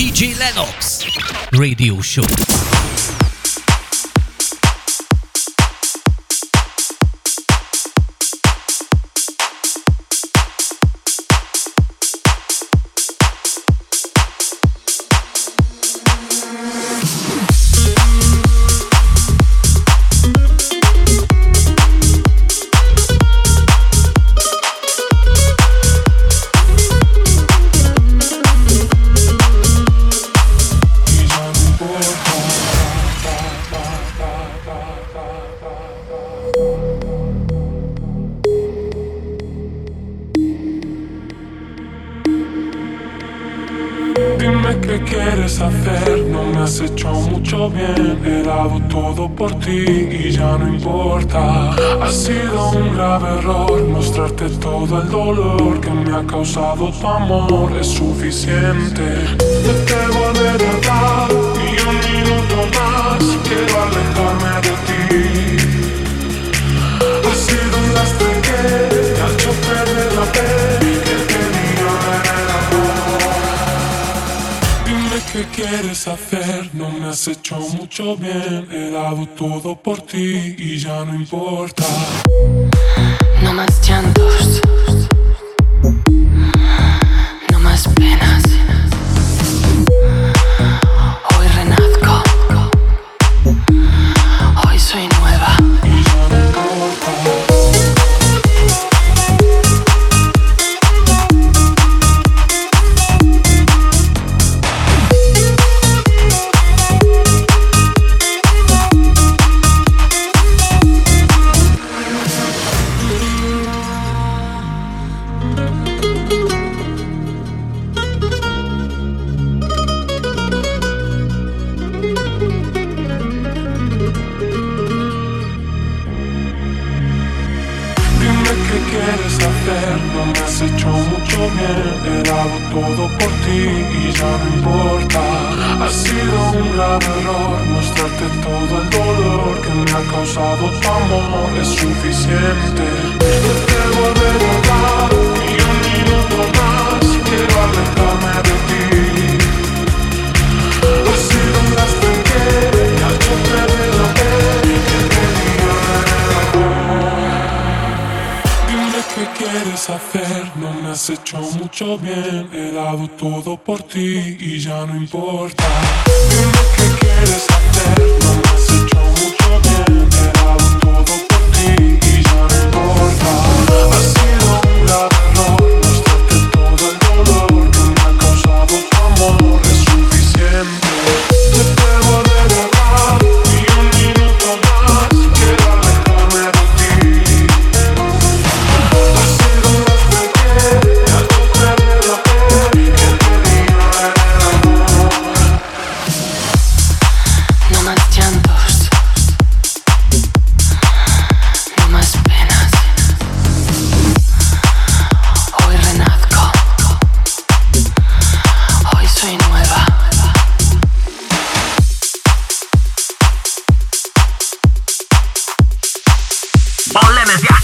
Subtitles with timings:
[0.00, 1.04] DJ Lennox
[1.52, 2.89] Radio Show.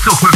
[0.06, 0.35] Christopher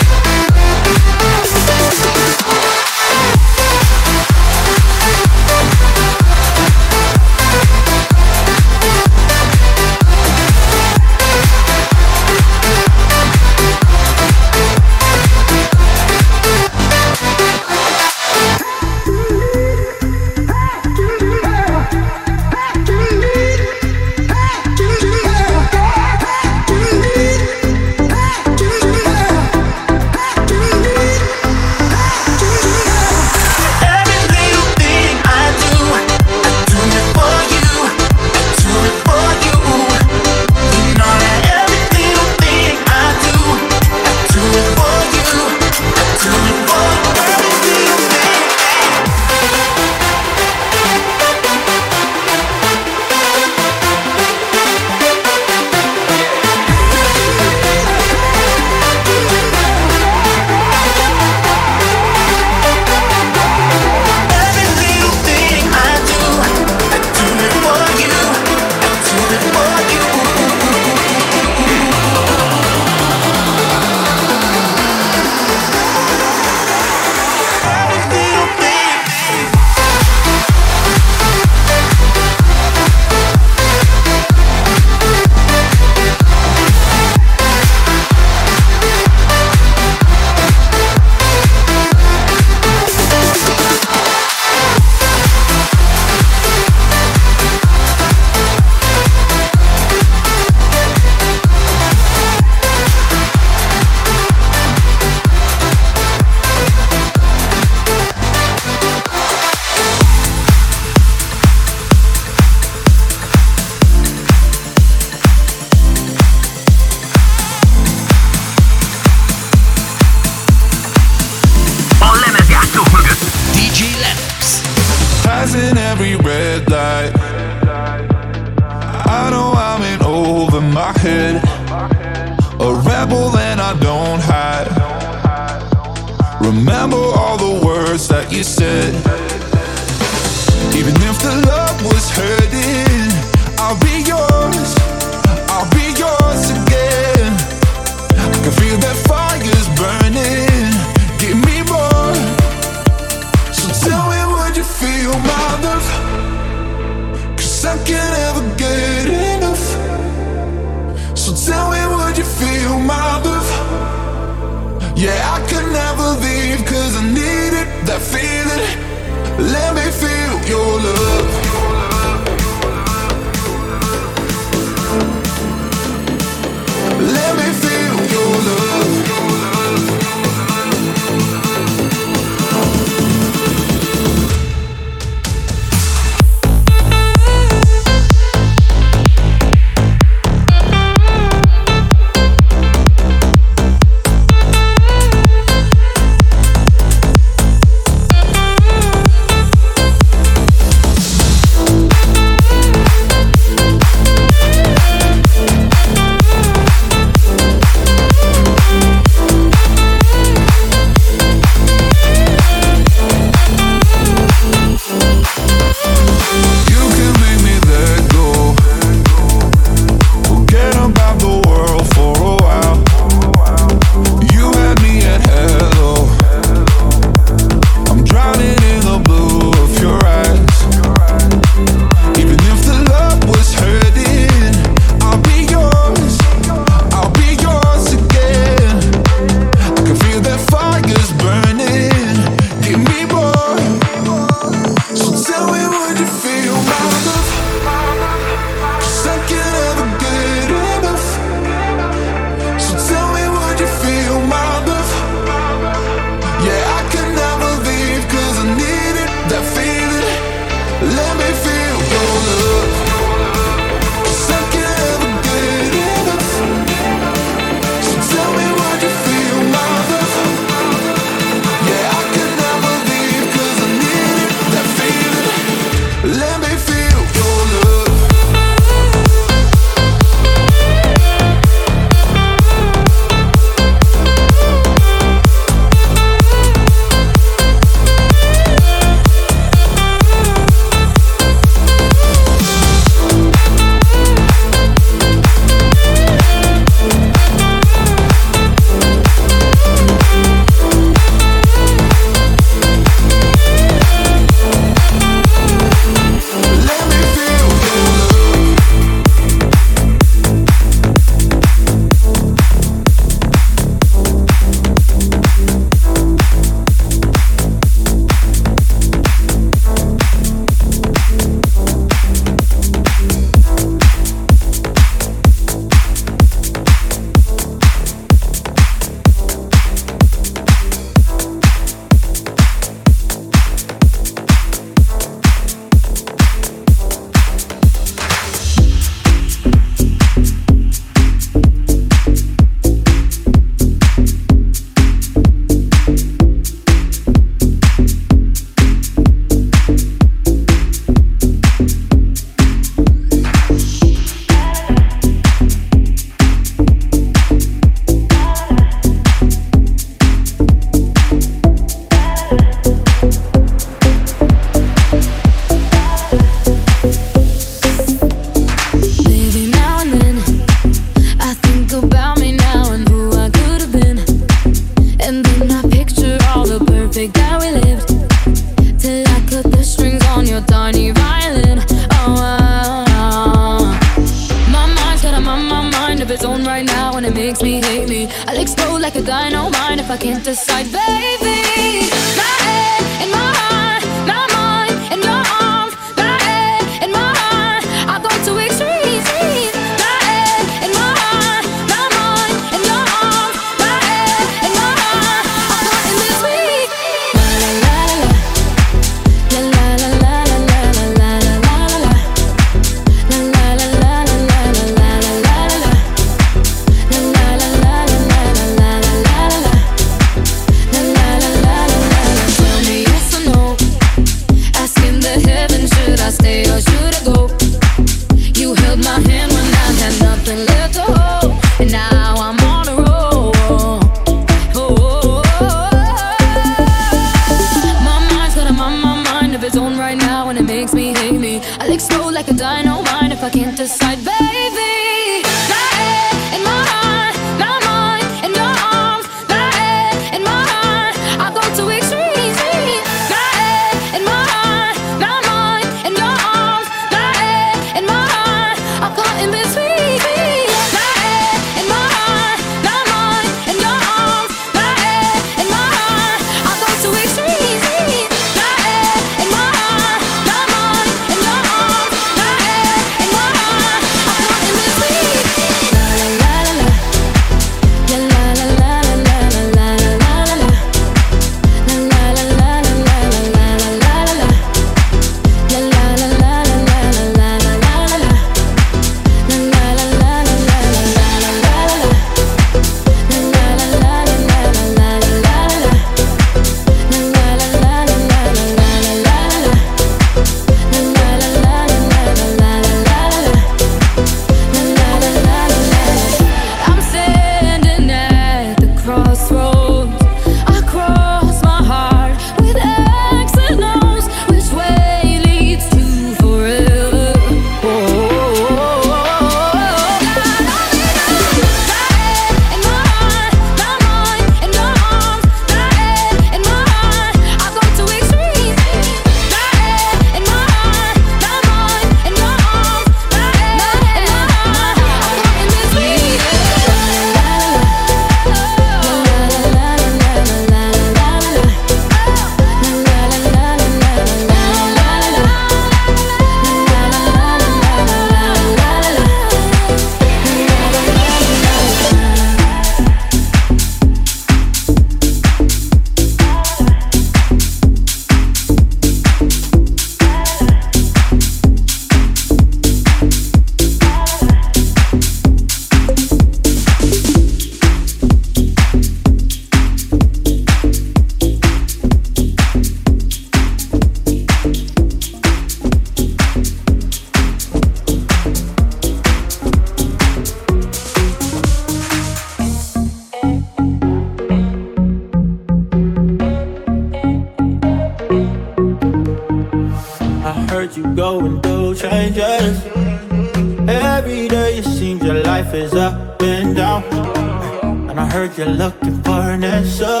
[598.46, 600.00] you're looking for an answer.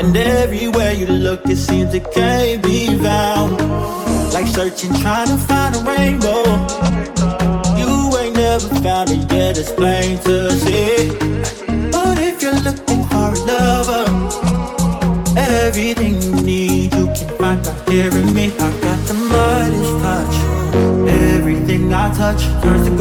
[0.00, 3.60] And everywhere you look, it seems it can't be found.
[4.32, 6.44] Like searching, trying to find a rainbow.
[7.80, 11.10] You ain't never found it yet, it's plain to see.
[11.90, 14.04] But if you're looking for a lover,
[15.36, 18.46] everything you need, you can find by hearing me.
[18.46, 20.34] I got the Midas touch.
[21.36, 22.96] Everything I touch turns to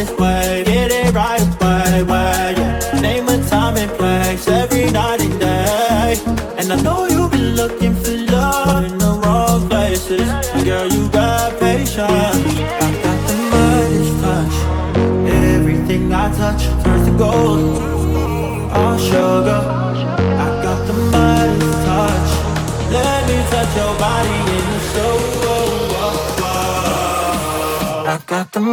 [0.00, 0.39] this.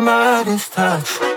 [0.02, 1.37] Midas touch.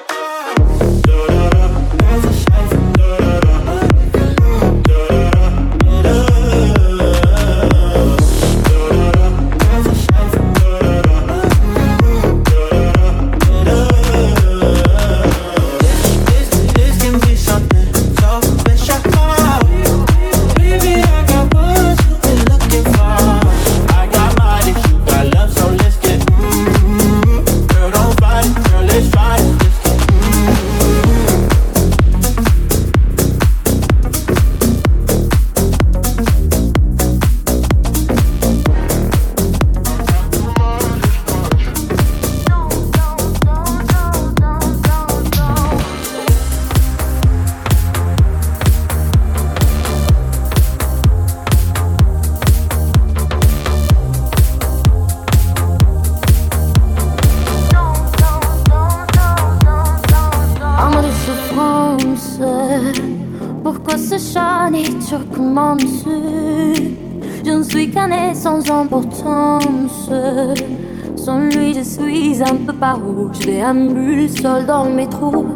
[73.60, 75.46] préambule, seul dans le métro,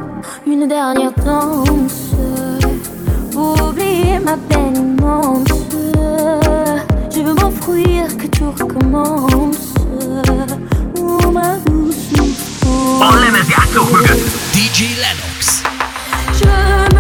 [0.47, 2.13] une dernière danse.
[3.35, 5.49] Oublier ma peine immense,
[7.11, 9.75] je veux m'enfouir que tout recommence.
[10.99, 13.17] Oh ma douce enfant.
[14.53, 15.63] DJ Lennox.
[16.35, 16.94] Je